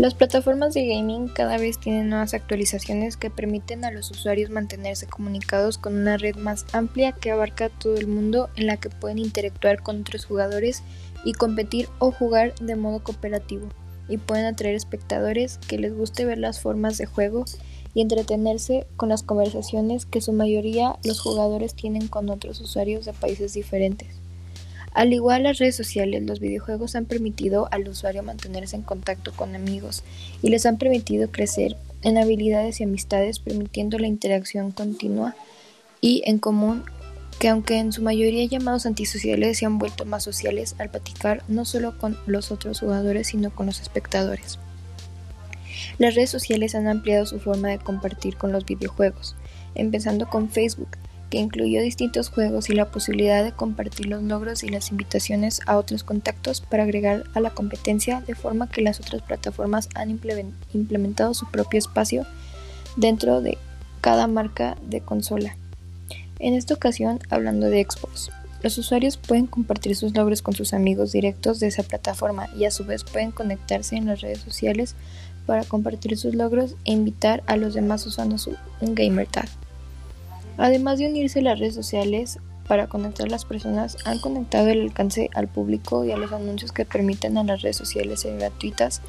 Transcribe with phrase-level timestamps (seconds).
[0.00, 5.06] Las plataformas de gaming cada vez tienen nuevas actualizaciones que permiten a los usuarios mantenerse
[5.06, 9.18] comunicados con una red más amplia que abarca todo el mundo en la que pueden
[9.18, 10.82] interactuar con otros jugadores
[11.22, 13.68] y competir o jugar de modo cooperativo
[14.08, 17.44] y pueden atraer espectadores que les guste ver las formas de juego
[17.92, 23.12] y entretenerse con las conversaciones que su mayoría los jugadores tienen con otros usuarios de
[23.12, 24.19] países diferentes.
[24.92, 29.54] Al igual las redes sociales, los videojuegos han permitido al usuario mantenerse en contacto con
[29.54, 30.02] amigos
[30.42, 35.36] y les han permitido crecer en habilidades y amistades, permitiendo la interacción continua
[36.00, 36.84] y en común
[37.38, 41.64] que aunque en su mayoría llamados antisociales se han vuelto más sociales al platicar no
[41.64, 44.58] solo con los otros jugadores sino con los espectadores.
[45.98, 49.36] Las redes sociales han ampliado su forma de compartir con los videojuegos,
[49.74, 50.88] empezando con Facebook,
[51.30, 55.78] que incluyó distintos juegos y la posibilidad de compartir los logros y las invitaciones a
[55.78, 61.32] otros contactos para agregar a la competencia de forma que las otras plataformas han implementado
[61.32, 62.26] su propio espacio
[62.96, 63.56] dentro de
[64.00, 65.56] cada marca de consola.
[66.40, 68.30] En esta ocasión, hablando de Xbox,
[68.62, 72.70] los usuarios pueden compartir sus logros con sus amigos directos de esa plataforma y a
[72.70, 74.96] su vez pueden conectarse en las redes sociales
[75.46, 79.48] para compartir sus logros e invitar a los demás usando su un gamer tag.
[80.60, 84.82] Además de unirse a las redes sociales para conectar a las personas, han conectado el
[84.82, 89.00] alcance al público y a los anuncios que permiten a las redes sociales ser gratuitas.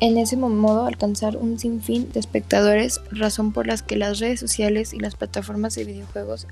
[0.00, 4.94] En ese modo alcanzar un sinfín de espectadores, razón por las que las redes sociales
[4.94, 6.46] y las plataformas de videojuegos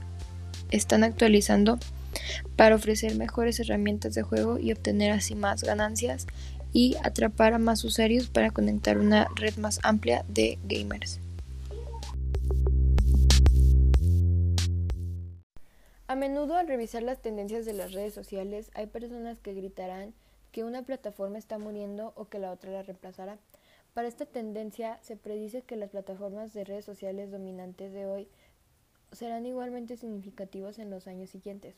[0.71, 1.79] están actualizando
[2.57, 6.27] para ofrecer mejores herramientas de juego y obtener así más ganancias
[6.75, 11.19] y atrapar a más usuarios para conectar una red más amplia de gamers.
[16.11, 20.13] A menudo al revisar las tendencias de las redes sociales hay personas que gritarán
[20.51, 23.39] que una plataforma está muriendo o que la otra la reemplazará.
[23.95, 28.29] Para esta tendencia se predice que las plataformas de redes sociales dominantes de hoy
[29.13, 31.77] serán igualmente significativas en los años siguientes.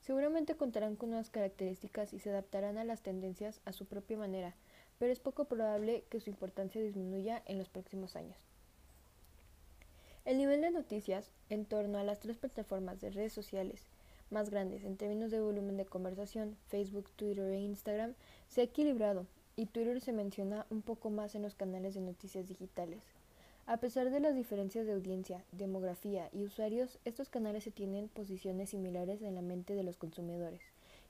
[0.00, 4.56] Seguramente contarán con nuevas características y se adaptarán a las tendencias a su propia manera,
[4.98, 8.36] pero es poco probable que su importancia disminuya en los próximos años.
[10.30, 13.88] El nivel de noticias en torno a las tres plataformas de redes sociales
[14.30, 18.14] más grandes en términos de volumen de conversación, Facebook, Twitter e Instagram,
[18.48, 19.26] se ha equilibrado
[19.56, 23.02] y Twitter se menciona un poco más en los canales de noticias digitales.
[23.66, 28.70] A pesar de las diferencias de audiencia, demografía y usuarios, estos canales se tienen posiciones
[28.70, 30.60] similares en la mente de los consumidores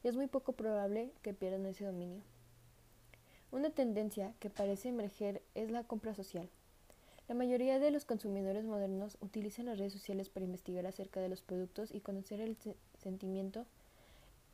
[0.03, 2.23] y es muy poco probable que pierdan ese dominio.
[3.53, 6.49] Una tendencia que parece emerger es la compra social.
[7.31, 11.43] La mayoría de los consumidores modernos utilizan las redes sociales para investigar acerca de los
[11.43, 12.57] productos y conocer el
[12.99, 13.67] sentimiento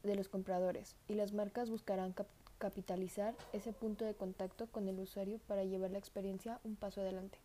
[0.02, 2.14] de los compradores, y las marcas buscarán
[2.58, 7.38] capitalizar ese punto de contacto con el usuario para llevar la experiencia un paso adelante.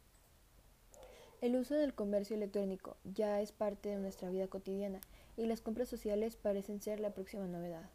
[1.40, 5.00] El uso del comercio electrónico ya es parte de nuestra vida cotidiana
[5.38, 7.90] y las compras sociales parecen ser la próxima novedad.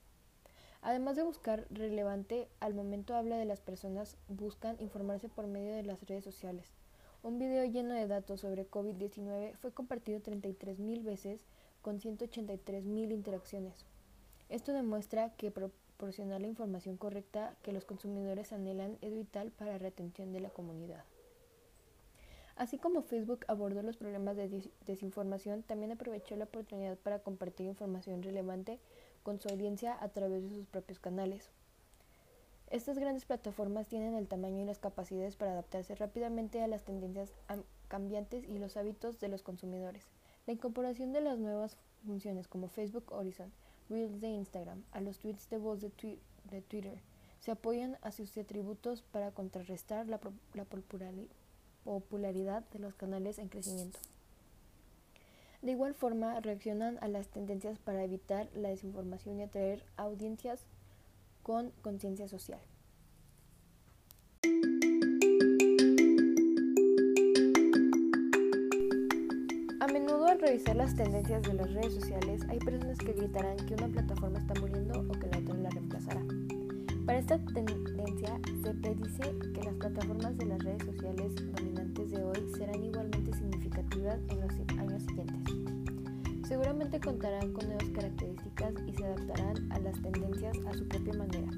[0.81, 5.83] Además de buscar relevante, al momento habla de las personas buscan informarse por medio de
[5.83, 6.76] las redes sociales.
[7.27, 11.45] Un video lleno de datos sobre COVID-19 fue compartido 33.000 veces
[11.83, 13.85] con 183.000 interacciones.
[14.49, 19.79] Esto demuestra que proporcionar la información correcta que los consumidores anhelan es vital para la
[19.79, 21.03] retención de la comunidad.
[22.55, 28.23] Así como Facebook abordó los problemas de desinformación, también aprovechó la oportunidad para compartir información
[28.23, 28.79] relevante
[29.25, 31.51] con su audiencia a través de sus propios canales.
[32.69, 37.33] Estas grandes plataformas tienen el tamaño y las capacidades para adaptarse rápidamente a las tendencias
[37.87, 40.03] cambiantes y los hábitos de los consumidores.
[40.47, 43.53] La incorporación de las nuevas funciones como Facebook Horizon,
[43.89, 47.01] Reels de Instagram, a los tweets de voz de, Twitter,
[47.39, 50.19] se apoyan a sus atributos para contrarrestar la,
[50.55, 50.65] la
[51.85, 53.99] popularidad de los canales en crecimiento.
[55.63, 60.67] De igual forma, reaccionan a las tendencias para evitar la desinformación y atraer audiencias
[61.47, 62.59] con conciencia social.
[69.79, 73.75] A menudo al revisar las tendencias de las redes sociales hay personas que gritarán que
[73.75, 76.23] una plataforma está muriendo o que la otra la reemplazará.
[77.07, 82.55] Para esta tendencia se predice que las plataformas de las redes sociales dominantes de hoy
[82.59, 84.51] serán igualmente significativas en los
[84.81, 85.46] años siguientes.
[86.47, 91.51] Seguramente contarán con nuevas características y se adaptarán a las tendencias a su propia manera,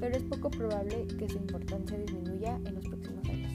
[0.00, 3.52] pero es poco probable que su importancia disminuya en los próximos años.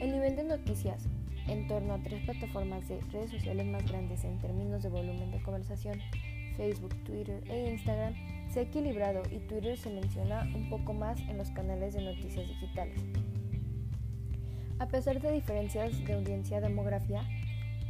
[0.00, 1.06] El nivel de noticias
[1.46, 5.40] en torno a tres plataformas de redes sociales más grandes en términos de volumen de
[5.44, 6.00] conversación,
[6.56, 8.14] Facebook, Twitter e Instagram
[8.50, 12.48] se ha equilibrado y Twitter se menciona un poco más en los canales de noticias
[12.48, 12.98] digitales.
[14.80, 17.22] A pesar de diferencias de audiencia demografía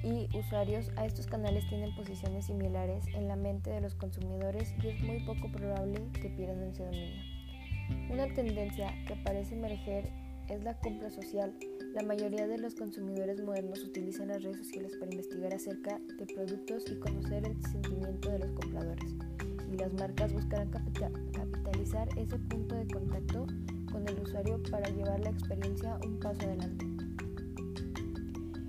[0.03, 4.89] y usuarios, a estos canales tienen posiciones similares en la mente de los consumidores y
[4.89, 7.23] es muy poco probable que pierdan ese dominio.
[8.11, 10.11] Una tendencia que parece emerger
[10.49, 11.55] es la compra social.
[11.95, 16.85] La mayoría de los consumidores modernos utilizan las redes sociales para investigar acerca de productos
[16.91, 19.15] y conocer el sentimiento de los compradores.
[19.73, 23.47] Y las marcas buscarán capitalizar ese punto de contacto
[23.91, 26.92] con el usuario para llevar la experiencia un paso adelante.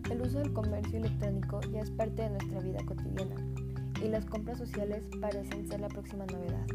[0.09, 3.35] El uso del comercio electrónico ya es parte de nuestra vida cotidiana
[4.03, 6.65] y las compras sociales parecen ser la próxima novedad.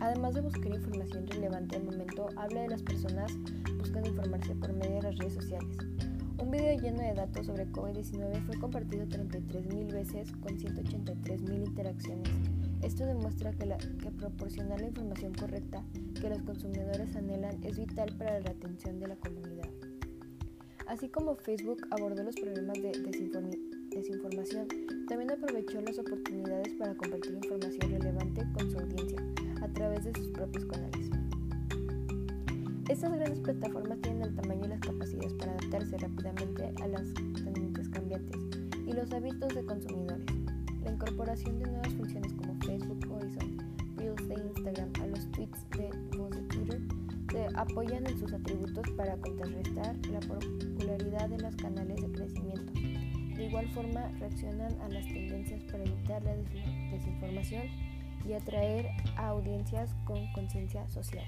[0.00, 3.32] Además de buscar información relevante al momento, habla de las personas
[3.78, 5.76] buscando informarse por medio de las redes sociales.
[6.38, 12.28] Un video lleno de datos sobre COVID-19 fue compartido 33.000 veces con 183.000 interacciones.
[12.82, 13.76] Esto demuestra que,
[14.18, 15.84] proporcionar la información correcta
[16.20, 19.68] que los consumidores anhelan es vital para la atención de la comunidad.
[20.92, 22.92] Así como Facebook abordó los problemas de
[23.88, 24.68] desinformación,
[25.08, 29.18] también aprovechó las oportunidades para compartir información relevante con su audiencia
[29.62, 31.08] a través de sus propios canales.
[32.90, 37.88] Estas grandes plataformas tienen el tamaño y las capacidades para adaptarse rápidamente a las tendencias
[37.88, 38.36] cambiantes
[38.86, 40.26] y los hábitos de consumidores.
[40.84, 43.56] La incorporación de nuevas funciones como Facebook Horizon,
[43.96, 45.88] Reels de Instagram a los tweets de
[46.18, 47.01] voz de Twitter
[47.32, 52.72] se apoyan en sus atributos para contrarrestar la popularidad de los canales de crecimiento.
[53.36, 56.36] De igual forma, reaccionan a las tendencias para evitar la
[56.92, 57.62] desinformación
[58.28, 58.86] y atraer
[59.16, 61.26] a audiencias con conciencia social.